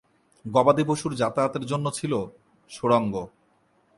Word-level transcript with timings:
গবাদিপশুর 0.45 1.11
যাতায়াতের 1.15 1.63
জন্য 1.65 1.85
ছিল 1.91 2.13
সুড়ঙ্গ। 2.69 3.13